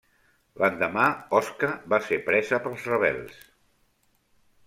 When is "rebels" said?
2.93-3.39